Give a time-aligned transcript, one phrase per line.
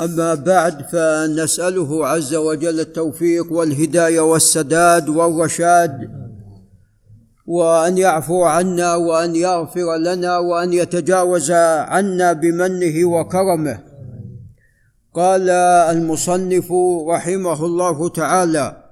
[0.00, 6.10] أما بعد فنسأله عز وجل التوفيق والهداية والسداد والرشاد
[7.46, 13.78] وأن يعفو عنا وأن يغفر لنا وأن يتجاوز عنا بمنه وكرمه.
[15.14, 16.72] قال المصنف
[17.08, 18.82] رحمه الله تعالى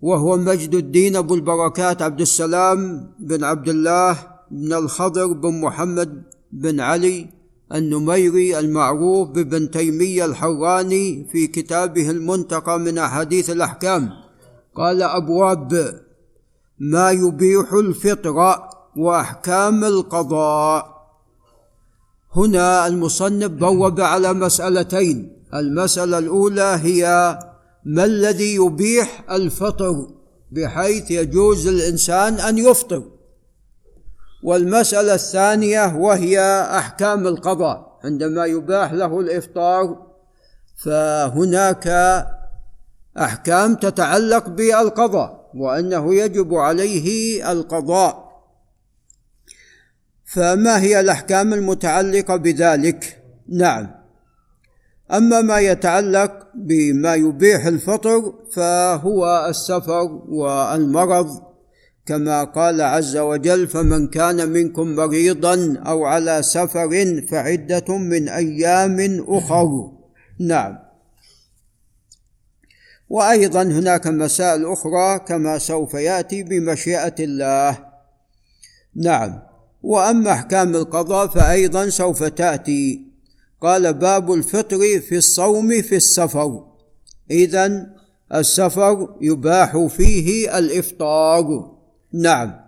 [0.00, 4.18] وهو مجد الدين أبو البركات عبد السلام بن عبد الله
[4.50, 6.22] بن الخضر بن محمد
[6.52, 7.26] بن علي
[7.74, 14.10] النميري المعروف بابن تيمية الحراني في كتابه المنتقى من أحاديث الأحكام.
[14.74, 16.00] قال ابواب
[16.78, 18.58] ما يبيح الفطر
[18.96, 20.94] وأحكام القضاء.
[22.36, 25.32] هنا المصنف بوب على مسألتين.
[25.54, 27.38] المسألة الأولى هي
[27.84, 30.06] ما الذي يبيح الفطر
[30.52, 33.02] بحيث يجوز للإنسان أن يفطر؟
[34.44, 36.40] والمسألة الثانية وهي
[36.78, 37.98] أحكام القضاء.
[38.04, 40.06] عندما يباح له الإفطار
[40.84, 41.88] فهناك
[43.18, 48.24] أحكام تتعلق بالقضاء وأنه يجب عليه القضاء.
[50.24, 53.90] فما هي الأحكام المتعلقة بذلك؟ نعم.
[55.12, 61.53] أما ما يتعلق بما يبيح الفطر فهو السفر والمرض
[62.06, 69.92] كما قال عز وجل فمن كان منكم مريضا أو على سفر فعدة من أيام أخر.
[70.40, 70.78] نعم.
[73.10, 77.78] وأيضا هناك مسائل أخرى كما سوف يأتي بمشيئة الله.
[78.96, 79.42] نعم.
[79.82, 83.00] وأما أحكام القضاء فايضا سوف تأتي.
[83.60, 86.64] قال باب الفطر في الصوم في السفر.
[87.30, 87.86] اذا
[88.34, 91.73] السفر يباح فيه الإفطار.
[92.14, 92.60] نعم.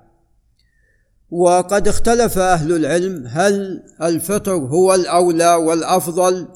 [1.30, 6.48] وقد اختلف أهل العلم هل الفطر هو الأولى والأفضل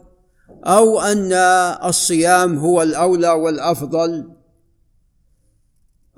[0.66, 1.32] أو أن
[1.84, 4.30] الصيام هو الأولى والأفضل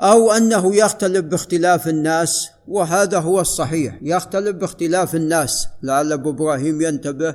[0.00, 3.98] أو أنه يختلف باختلاف الناس وهذا هو الصحيح.
[4.02, 7.34] يختلف باختلاف الناس لعل أبو إبراهيم ينتبه.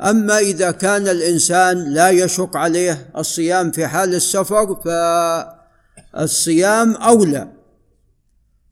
[0.00, 4.80] أما إذا كان الإنسان لا يشق عليه الصيام في حال السفر
[6.14, 7.63] فالصيام أولى.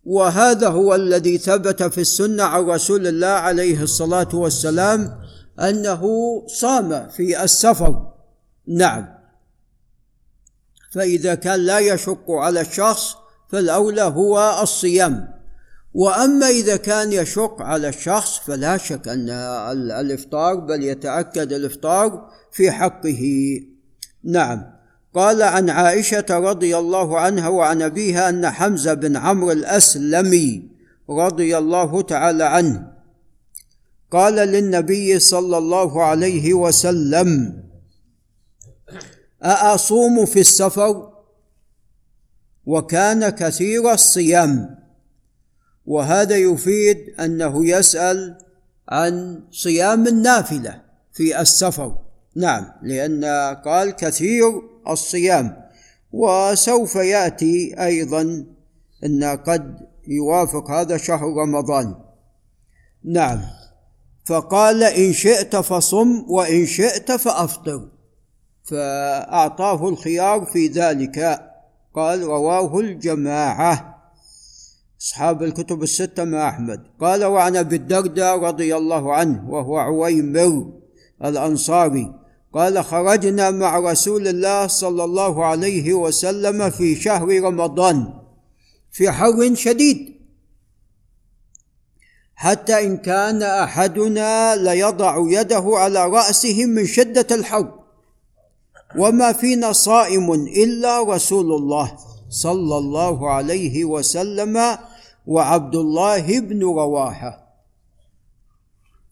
[0.04, 5.18] وهذا هو الذي ثبت في السنة عن رسول الله عليه الصلاة والسلام
[5.60, 6.02] أنه
[6.46, 8.12] صام في السفر.
[8.68, 9.08] نعم.
[10.92, 13.14] فإذا كان لا يشق على الشخص
[13.48, 15.28] فالأولى هو الصيام.
[15.94, 19.30] وأما إذا كان يشق على الشخص فلا شك أن
[19.90, 23.22] الإفطار بل يتأكد الإفطار في حقه.
[24.24, 24.81] نعم.
[25.14, 30.68] قال عن عائشة رضي الله عنها وعن أبيها أن حمزة بن عمرو الأسلمي
[31.10, 32.92] رضي الله تعالى عنه
[34.10, 37.62] قال للنبي صلى الله عليه وسلم
[39.42, 41.12] أأصوم في السفر؟
[42.66, 44.78] وكان كثير الصيام.
[45.86, 48.38] وهذا يفيد أنه يسأل
[48.88, 51.98] عن صيام النافلة في السفر.
[52.36, 53.24] نعم لأن
[53.64, 55.56] قال كثير الصيام
[56.12, 58.44] وسوف يأتي أيضا
[59.04, 59.78] أن قد
[60.08, 61.94] يوافق هذا شهر رمضان.
[63.04, 63.40] نعم.
[64.24, 67.88] فقال إن شئت فصم وإن شئت فأفطر.
[68.64, 71.40] فأعطاه الخيار في ذلك.
[71.94, 74.02] قال رواه الجماعة.
[75.00, 76.82] أصحاب الكتب الستة مع أحمد.
[77.00, 80.72] قال وعن أبي الدرداء رضي الله عنه وهو عويمر
[81.24, 82.21] الأنصاري.
[82.52, 88.12] قال خرجنا مع رسول الله صلى الله عليه وسلم في شهر رمضان
[88.92, 90.12] في حر شديد.
[92.34, 97.72] حتى إن كان أحدنا ليضع يده على رأسه من شدة الحر.
[98.98, 101.96] وما فينا صائم إلا رسول الله
[102.30, 104.78] صلى الله عليه وسلم
[105.26, 107.41] وعبد الله بن رواحة.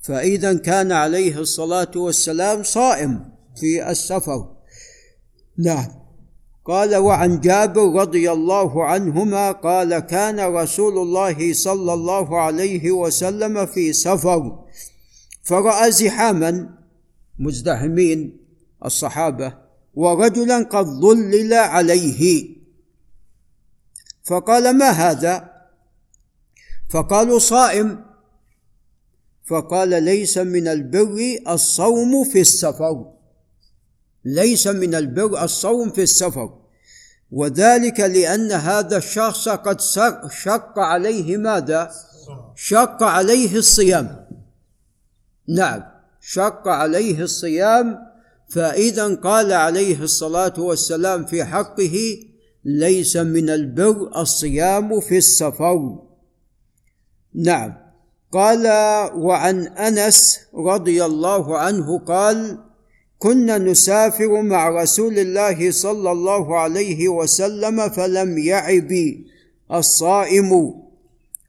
[0.00, 4.48] فإذا كان عليه الصلاة والسلام صائم في السفر.
[5.58, 6.00] نعم.
[6.64, 13.92] قال وعن جابر رضي الله عنهما قال كان رسول الله صلى الله عليه وسلم في
[13.92, 14.64] سفر
[15.42, 16.78] فرأى زحاما
[17.38, 18.40] مزدحمين
[18.84, 19.54] الصحابة
[19.94, 22.48] ورجلا قد ظلل عليه.
[24.24, 25.50] فقال ما هذا؟
[26.90, 28.09] فقالوا صائم.
[29.50, 33.12] فقال ليس من البر الصوم في السفر.
[34.24, 36.58] ليس من البر الصوم في السفر.
[37.30, 39.80] وذلك لأن هذا الشخص قد
[40.30, 41.90] شق عليه ماذا؟
[42.54, 44.26] شق عليه الصيام.
[45.48, 45.82] نعم
[46.20, 47.98] شق عليه الصيام.
[48.48, 52.18] فإذا قال عليه الصلاة والسلام في حقه
[52.64, 55.98] ليس من البر الصيام في السفر.
[57.34, 57.89] نعم.
[58.32, 58.66] قال
[59.14, 62.58] وعن أنس رضي الله عنه قال
[63.18, 68.92] كنا نسافر مع رسول الله صلى الله عليه وسلم فلم يعب
[69.72, 70.74] الصائم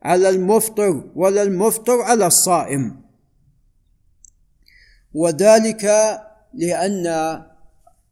[0.03, 3.01] على المفطر ولا المفطر على الصائم.
[5.13, 5.83] وذلك
[6.53, 7.05] لأن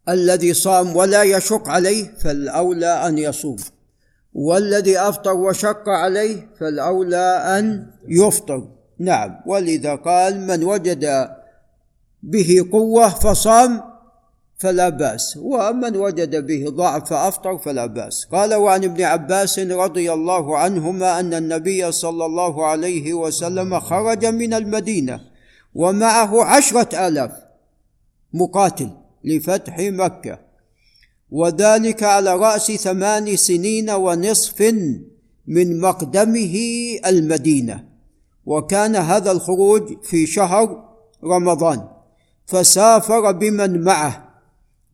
[0.10, 3.58] الذي صام ولا يشق عليه فالأولى أن يصوم.
[4.34, 8.68] والذي أفطر وشق عليه فالأولى أن يفطر.
[9.00, 9.36] نعم.
[9.46, 11.30] ولذا قال من وجد
[12.24, 13.82] به قوة فصام
[14.58, 18.26] فلا بأس ومن وجد به ضعف فافطر فلا بأس.
[18.26, 24.54] قال وعن ابن عباس رضي الله عنهما أن النبي صلى الله عليه وسلم خرج من
[24.54, 25.20] المدينة
[25.76, 27.32] ومعه عشرة آلاف
[28.34, 28.90] مقاتل
[29.24, 30.49] لفتح مكة.
[31.32, 34.62] وذلك على رأس ثمان سنين ونصف
[35.48, 36.56] من مقدمه
[37.06, 37.86] المدينة.
[38.46, 40.90] وكان هذا الخروج في شهر
[41.24, 41.88] رمضان.
[42.46, 44.30] فسافر بمن معه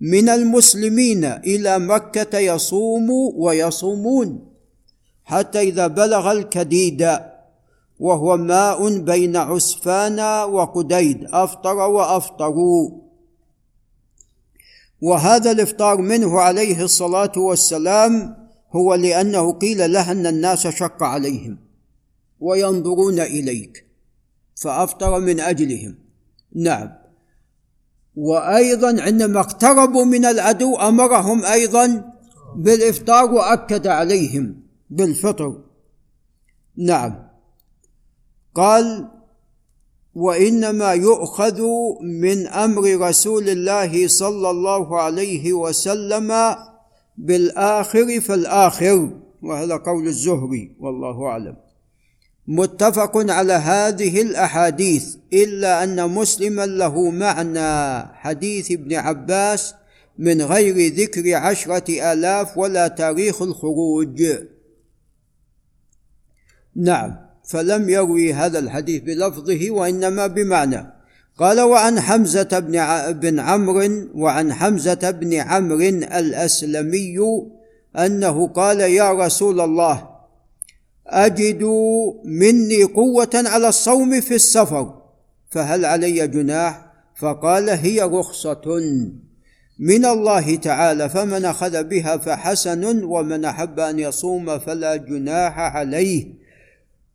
[0.01, 4.47] من المسلمين إلى مكة يصوم ويصومون
[5.23, 7.19] حتى إذا بلغ الكديد
[7.99, 13.04] وهو ماء بين عسفان وقديد أفطر وأفطروا.
[15.05, 18.35] وهذا الإفطار منه عليه الصلاة والسلام
[18.71, 21.57] هو لأنه قيل له أن الناس شق عليهم
[22.39, 23.85] وينظرون إليك
[24.55, 25.95] فأفطر من أجلهم.
[26.55, 26.89] نعم.
[28.15, 32.11] وأيضا عندما اقتربوا من العدو أمرهم أيضا
[32.55, 35.61] بالإفطار وأكد عليهم بالفطر.
[36.77, 37.27] نعم.
[38.55, 39.09] قال
[40.15, 41.61] وإنما يؤخذ
[42.01, 46.55] من أمر رسول الله صلى الله عليه وسلم
[47.17, 49.09] بالآخر فالآخر
[49.41, 51.55] وهذا قول الزهري والله أعلم.
[52.47, 59.75] متفق على هذه الأحاديث إلا أن مسلما له معنى حديث ابن عباس
[60.17, 64.23] من غير ذكر عشرة آلاف ولا تاريخ الخروج.
[66.75, 67.24] نعم.
[67.45, 70.95] فلم يروي هذا الحديث بلفظه وإنما بمعنى.
[71.37, 77.17] قال وعن حمزة بن بن عمرو وعن حمزة بن عمرو الأسلمي
[77.97, 80.09] أنه قال يا رسول الله
[81.07, 81.63] اجد
[82.25, 85.01] مني قوة على الصوم في السفر
[85.49, 88.79] فهل علي جناح؟ فقال هي رخصة
[89.79, 96.44] من الله تعالى فمن أخذ بها فحسن ومن أحب أن يصوم فلا جناح عليه.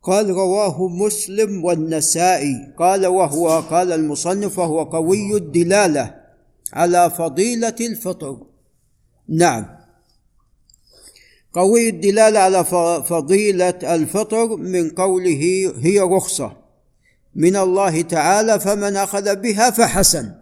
[0.03, 2.73] قال رواه مسلم والنسائي.
[2.79, 6.15] قال وهو قال المصنف وهو قوي الدلالة
[6.73, 8.37] على فضيلة الفطر.
[9.29, 9.67] نعم.
[11.53, 12.65] قوي الدلالة على
[13.05, 16.57] فضيلة الفطر من قوله هي رخصة.
[17.35, 20.33] من الله تعالى فمن أخذ بها فحسن.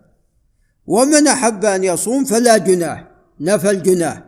[0.87, 3.05] ومن أحب أن يصوم فلا جناح
[3.41, 4.23] نفى الجناح.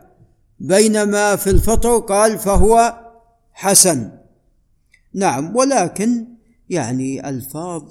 [0.59, 2.99] بينما في الفطر قال فهو
[3.53, 4.20] حسن.
[5.13, 6.27] نعم ولكن
[6.69, 7.83] يعني الفاظ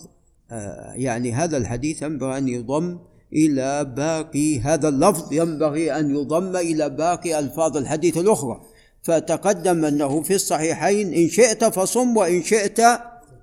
[0.50, 2.98] آه، يعني هذا الحديث ينبغي أن يضم
[3.32, 8.60] إلى باقي هذا اللفظ ينبغي أن يضم إلى باقي ألفاظ الحديث الأخرى.
[9.02, 12.80] فتقدم أنه في الصحيحين إن شئت فصم وإن شئت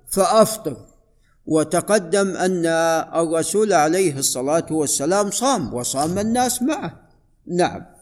[0.08, 0.76] فأفطر.
[1.46, 2.66] وتقدم أن
[3.14, 7.00] الرسول عليه الصلاة والسلام صام وصام الناس معه.
[7.46, 7.97] نعم.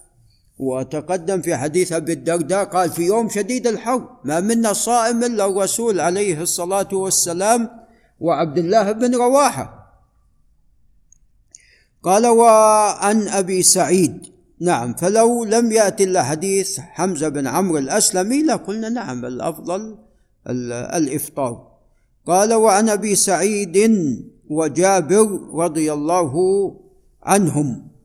[0.59, 6.01] وتقدم في حديث أبي الدرداء قال في يوم شديد الحر ما منا صائم إلا الرسول
[6.01, 7.71] عليه الصلاة والسلام
[8.21, 9.93] وعبد الله بن رواحة.
[12.03, 14.27] قال وعن أبي سعيد.
[14.61, 19.99] نعم فلو لم يأتي إلا حديث حمزة بن عمرو الأسلمي لقلنا نعم الأفضل
[20.97, 21.77] الإفطار.
[22.27, 23.77] قال وعن أبي سعيد
[24.51, 26.33] وجابر رضي الله
[27.23, 27.96] عنهم.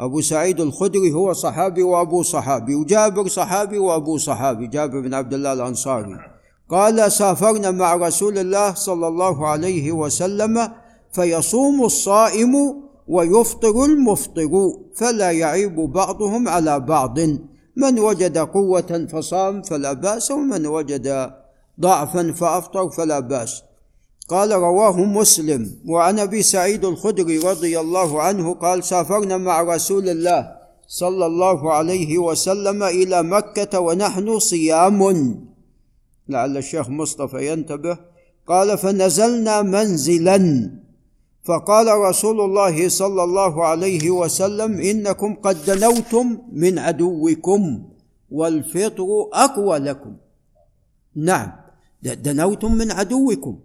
[0.00, 5.52] أبو سعيد الخدري هو صحابي وأبو صحابي وجابر صحابي وأبو صحابي جابر بن عبد الله
[5.52, 6.16] الأنصاري.
[6.70, 10.72] قال سافرنا مع رسول الله صلى الله عليه وسلم
[11.12, 12.54] فيصوم الصائم
[13.08, 14.50] ويفطر المفطر
[14.96, 17.18] فلا يعيب بعضهم على بعض.
[17.76, 21.30] من وجد قوة فصام فلا بأس ومن وجد
[21.80, 23.62] ضعفا فأفطر فلا بأس.
[24.28, 25.70] قال رواه مسلم.
[25.86, 30.56] وعن أبي سعيد الخدري رضي الله عنه قال سافرنا مع رسول الله
[30.88, 35.00] صلى الله عليه وسلم إلى مكة ونحن صيام.
[36.28, 37.98] لعل الشيخ مصطفى ينتبه.
[38.46, 40.70] قال فنزلنا منزلا.
[41.44, 47.82] فقال رسول الله صلى الله عليه وسلم إنكم قد دنوتم من عدوكم
[48.30, 50.16] والفطر أقوى لكم.
[51.14, 51.52] نعم
[52.02, 53.58] دنوتم من عدوكم.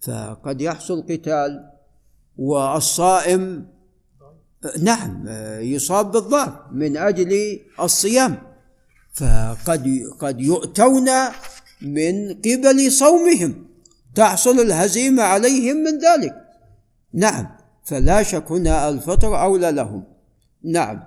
[0.00, 1.70] فقد يحصل قتال
[2.38, 3.66] والصائم
[4.82, 5.24] نعم
[5.60, 8.42] يصاب بالضعف من أجل الصيام.
[9.12, 11.08] فقد قد يؤتون
[11.82, 13.66] من قبل صومهم
[14.14, 16.34] تحصل الهزيمة عليهم من ذلك.
[17.12, 17.48] نعم
[17.84, 20.04] فلا شك هنا الفطر أولى لهم.
[20.62, 21.02] نعم.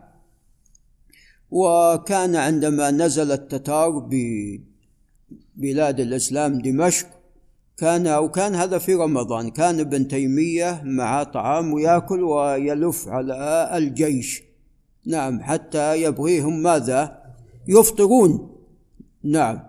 [1.52, 4.10] وكان عندما نزل التتار
[5.56, 7.08] ببلاد الإسلام دمشق
[7.78, 9.50] كان أو كان هذا في رمضان.
[9.50, 14.44] كان ابن تيمية مع طعام ويأكل ويلف على الجيش.
[15.06, 17.24] نعم حتى يبغيهم ماذا؟
[17.68, 18.58] يفطرون.
[19.24, 19.60] نعم.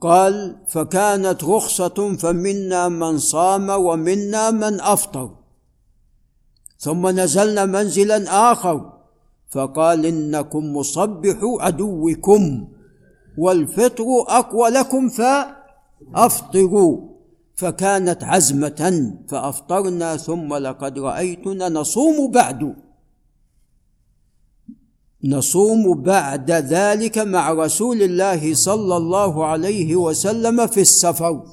[0.00, 5.36] قال فكانت رخصة فمنا من صام ومنا من أفطر.
[6.78, 8.92] ثم نزلنا منزلا آخر.
[9.48, 12.68] فقال إنكم مصبحوا عدوكم.
[13.38, 15.08] والفطر أقوى لكم
[16.14, 17.10] فأفطروا.
[17.54, 22.74] فكانت عزمة فأفطرنا ثم لقد رأيتنا نصوم بعد.
[25.24, 31.44] نصوم بعد ذلك مع رسول الله صلى الله عليه وسلم في السفر.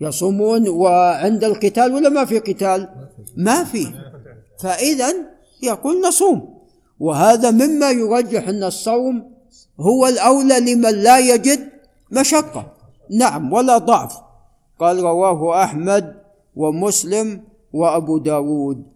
[0.00, 2.88] يصومون وعند القتال ولا ما في قتال؟
[3.36, 3.86] ما في.
[4.58, 5.14] فإذا
[5.62, 6.58] يقول نصوم.
[7.00, 9.37] وهذا مما يرجح أن الصوم
[9.80, 11.68] هو الأولى لمن لا يجد
[12.10, 12.72] مشقة.
[13.10, 14.20] نعم ولا ضعف.
[14.78, 16.22] قال رواه أحمد
[16.56, 18.86] ومسلم وأبو داود.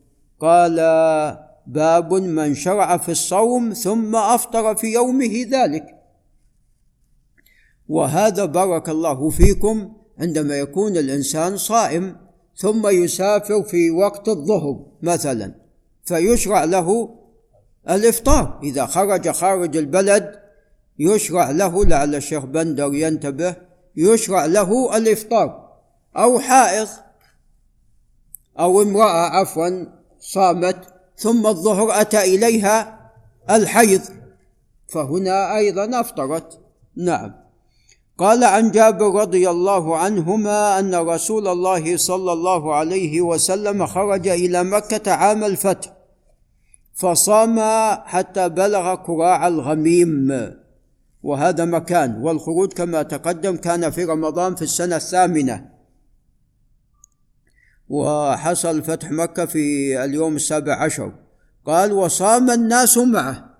[0.41, 0.77] قال
[1.67, 5.87] باب من شرع في الصوم ثم أفطر في يومه ذلك.
[7.89, 12.17] وهذا بارك الله فيكم عندما يكون الإنسان صائم
[12.57, 15.55] ثم يسافر في وقت الظهر مثلا
[16.05, 17.09] فيشرع له
[17.91, 18.61] الإفطار.
[18.63, 20.42] إذا خرج خارج البلد
[20.99, 23.57] يشرع له لعل الشيخ بندر ينتبه
[23.97, 25.73] يشرع له الإفطار.
[26.17, 26.89] أو حائض
[28.59, 29.87] أو امرأة عفوا
[30.21, 33.11] صامت ثم الظهر أتى إليها
[33.51, 34.01] الحيض
[34.89, 36.61] فهنا أيضا أفطرت.
[36.97, 37.33] نعم.
[38.19, 44.65] قال عن جابر رضي الله عنهما أن رسول الله صلى الله عليه وسلم خرج إلى
[44.65, 45.93] مكة عام الفتح
[46.95, 47.61] فصام
[48.05, 50.62] حتى بلغ كراع الغميم.
[51.23, 55.69] وهذا مكان والخروج كما تقدم كان في رمضان في السنة الثامنة.
[57.89, 61.13] وحصل فتح مكة في اليوم السابع عشر.
[61.67, 63.59] قال وصام الناس معه.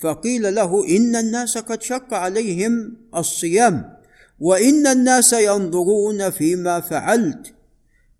[0.00, 3.96] فقيل له إن الناس قد شق عليهم الصيام
[4.40, 7.54] وإن الناس ينظرون فيما فعلت.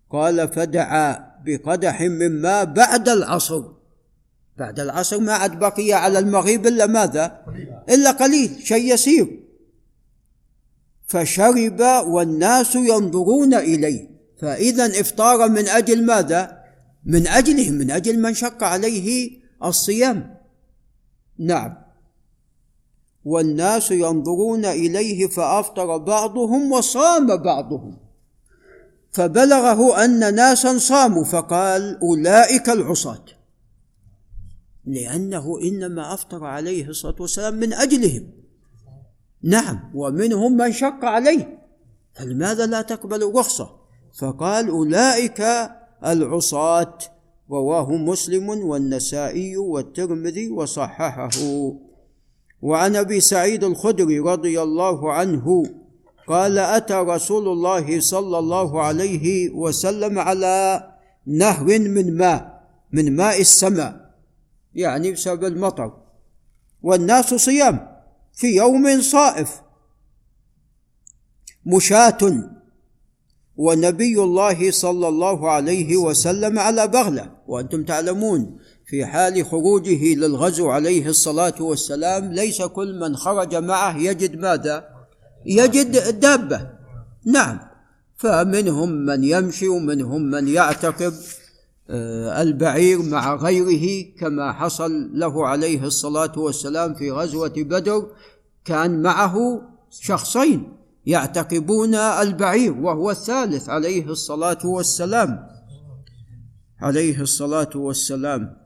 [0.09, 3.76] قال فدعا بقدح من ماء بعد العصر.
[4.57, 7.45] بعد العصر ما عاد بقي على المغيب إلا ماذا؟
[7.89, 9.43] إلا قليل شيء يسير.
[11.07, 14.09] فشرب والناس ينظرون إليه.
[14.41, 16.57] فإذا إفطار من أجل ماذا؟
[17.05, 20.37] من أجله من أجل من شق عليه الصيام.
[21.39, 21.77] نعم.
[23.25, 27.97] والناس ينظرون إليه فأفطر بعضهم وصام بعضهم.
[29.11, 33.36] فبلغه أن ناسا صاموا فقال أولئك العصاة.
[34.87, 38.27] لأنه إنما أفطر عليه الصلاة والسلام من أجلهم.
[39.43, 41.59] نعم ومنهم من شق عليه.
[42.13, 43.69] فلماذا لا تقبل الرخصة؟
[44.19, 45.43] فقال أولئك
[46.05, 46.97] العصاة
[47.51, 51.29] رواه مسلم والنسائي والترمذي وصححه.
[52.61, 55.63] وعن أبي سعيد الخدري رضي الله عنه
[56.27, 60.87] قال أتى رسول الله صلى الله عليه وسلم على
[61.25, 64.06] نهر من ماء من ماء السماء.
[64.77, 65.91] يعني بسبب المطر.
[66.81, 67.87] والناس صيام
[68.33, 69.61] في يوم صائف.
[71.65, 72.17] مشاة.
[73.55, 77.31] ونبي الله صلى الله عليه وسلم على بغلة.
[77.47, 84.35] وأنتم تعلمون في حال خروجه للغزو عليه الصلاة والسلام ليس كل من خرج معه يجد
[84.35, 84.89] ماذا؟
[85.45, 86.69] يجد دابة.
[87.25, 87.59] نعم.
[88.17, 91.13] فمنهم من يمشي ومنهم من يعتقب.
[91.89, 98.07] البعير مع غيره كما حصل له عليه الصلاة والسلام في غزوة بدر
[98.65, 100.73] كان معه شخصين
[101.05, 105.47] يعتقبون البعير وهو الثالث عليه الصلاة والسلام.
[106.81, 108.57] عليه الصلاة والسلام.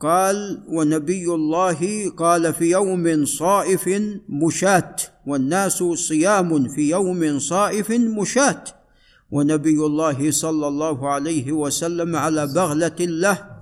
[0.00, 3.88] قال ونبي الله قال في يوم صائف
[4.28, 4.96] مشاة
[5.26, 8.64] والناس صيام في يوم صائف مشاة.
[9.30, 13.56] ونبي الله صلى الله عليه وسلم على بغلة له.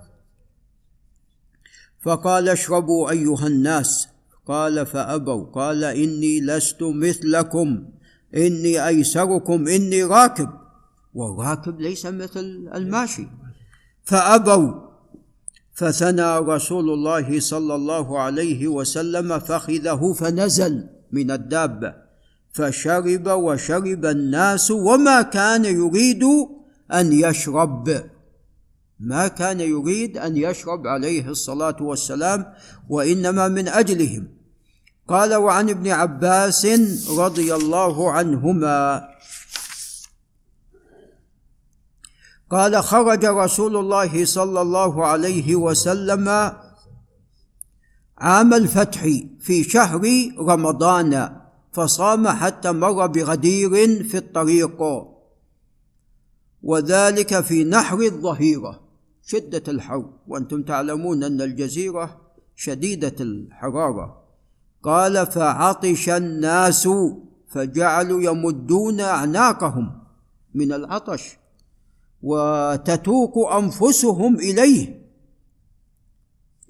[2.03, 4.09] فقال اشربوا أيها الناس.
[4.47, 5.45] قال فأبوا.
[5.45, 7.85] قال إني لست مثلكم.
[8.37, 9.69] إني أيسركم.
[9.69, 10.51] إني راكب.
[11.15, 13.27] والراكب ليس مثل الماشي.
[14.05, 14.85] فأبوا.
[15.75, 21.95] فثنى رسول الله صلى الله عليه وسلم فخذه فنزل من الدابة.
[22.55, 26.23] فشرب وشرب الناس وما كان يريد
[26.93, 28.05] أن يشرب.
[29.01, 32.55] ما كان يريد أن يشرب عليه الصلاة والسلام
[32.89, 34.29] وإنما من أجلهم.
[35.09, 36.67] قال وعن ابن عباس
[37.11, 39.09] رضي الله عنهما.
[42.51, 46.53] قال خرج رسول الله صلى الله عليه وسلم
[48.19, 49.03] عام الفتح
[49.41, 50.03] في شهر
[50.39, 51.44] رمضان.
[51.75, 54.83] فصام حتى مر بغدير في الطريق.
[56.63, 58.81] وذلك في نحر الظهيرة.
[59.23, 60.11] شدة الحر.
[60.29, 62.21] وأنتم تعلمون أن الجزيرة
[62.57, 64.25] شديدة الحرارة.
[64.83, 66.89] قال فعطش الناس
[67.49, 70.03] فجعلوا يمدون أعناقهم
[70.55, 71.37] من العطش
[72.23, 75.05] وتتوق أنفسهم إليه.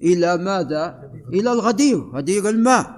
[0.01, 2.94] إلى ماذا؟ إلى الغدير غدير الماء.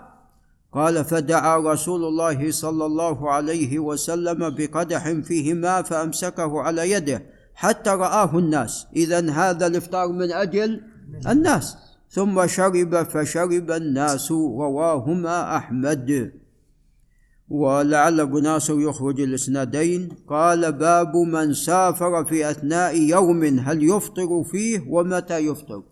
[0.77, 7.24] قال فدعا رسول الله صلى الله عليه وسلم بقدح فيه ماء فأمسكه على يده
[7.55, 8.88] حتى رآه الناس.
[8.96, 10.81] اذا هذا الإفطار من أجل
[11.27, 11.77] الناس.
[12.10, 16.31] ثم شرب فشرب الناس رواهما أحمد.
[17.50, 20.10] ولعل ابو ناصر يخرج الإسنادين.
[20.27, 25.84] قال باب من سافر في أثناء يوم هل يفطر فيه ومتى يفطر؟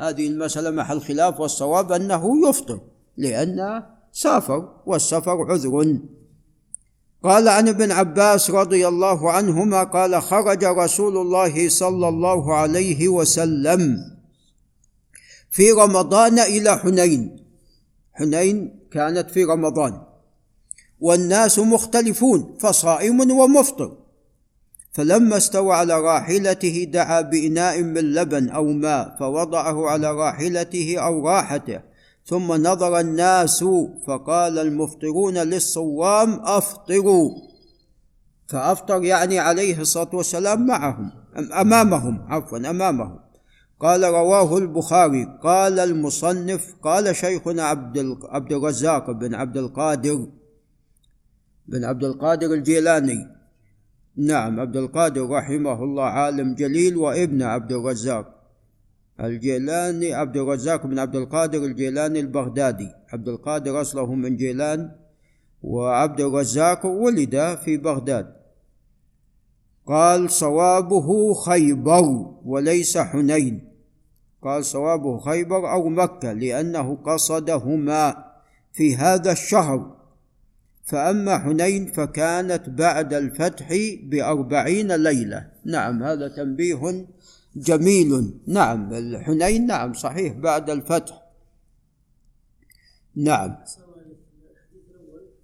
[0.00, 2.80] هذه المسألة محل خلاف والصواب أنه يفطر
[3.16, 3.82] لأن
[4.12, 5.98] سافر والسفر عذر.
[7.22, 13.96] قال عن ابن عباس رضي الله عنهما قال خرج رسول الله صلى الله عليه وسلم
[15.50, 17.36] في رمضان إلى حنين.
[18.12, 20.02] حنين كانت في رمضان.
[21.00, 23.96] والناس مختلفون فصائم ومفطر.
[24.92, 31.89] فلما استوى على راحلته دعا بإناء من لبن أو ماء فوضعه على راحلته أو راحته.
[32.30, 33.64] ثم نظر الناس
[34.06, 37.30] فقال المفطرون للصوام أفطروا.
[38.48, 41.10] فأفطر يعني عليه الصلاة والسلام معهم
[41.60, 43.18] أمامهم عفوا أمامهم.
[43.80, 50.26] قال رواه البخاري قال المصنف قال شيخنا عبد عبد الرزاق بن عبد القادر
[51.68, 53.26] بن عبد القادر الجيلاني.
[54.16, 58.39] نعم عبد القادر رحمه الله عالم جليل وابن عبد الرزاق.
[59.20, 62.88] الجيلاني عبد الرزاق بن عبد القادر الجيلاني البغدادي.
[63.12, 64.90] عبد القادر أصله من جيلان
[65.62, 68.40] وعبد الرزاق ولد في بغداد.
[69.86, 73.70] قال صوابه خيبر وليس حنين.
[74.42, 78.24] قال صوابه خيبر أو مكة لأنه قصدهما
[78.72, 79.96] في هذا الشهر.
[80.84, 83.68] فأما حنين فكانت بعد الفتح
[84.02, 85.46] بأربعين ليلة.
[85.64, 87.06] نعم هذا تنبيه
[87.56, 88.40] جميل.
[88.46, 91.22] نعم الحنين نعم صحيح بعد الفتح.
[93.16, 93.56] نعم.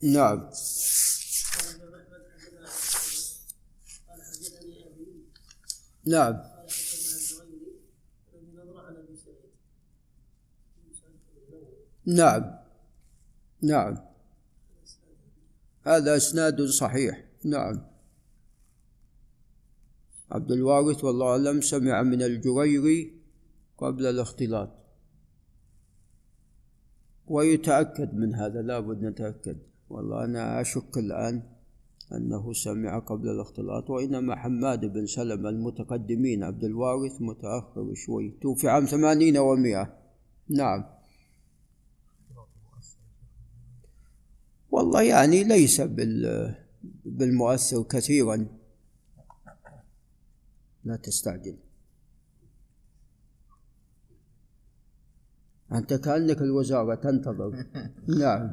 [0.02, 0.50] نعم.
[6.06, 6.42] نعم.
[12.06, 12.58] نعم.
[13.62, 13.96] نعم.
[15.84, 17.24] هذا إسناد صحيح.
[17.44, 17.95] نعم.
[20.36, 23.12] عبد الوارث والله أعلم سمع من الجريري
[23.78, 24.70] قبل الاختلاط.
[27.26, 29.58] ويتأكد من هذا لابد نتأكد.
[29.90, 31.42] والله أنا أشك الآن
[32.12, 38.34] أنه سمع قبل الاختلاط وإنما حماد بن سلمة المتقدمين عبد الوارث متأخر شوي.
[38.42, 39.94] توفي عام ثمانين ومائة.
[40.48, 40.84] نعم.
[44.70, 45.80] والله يعني ليس
[47.04, 48.46] بالمؤثر كثيرا.
[50.86, 51.56] لا تستعجل.
[55.72, 57.64] أنت كأنك الوزارة تنتظر
[58.20, 58.52] نعم.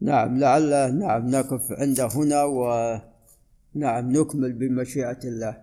[0.00, 5.62] نعم لعل نعم نقف عند هنا ونعم نكمل بمشيئة الله.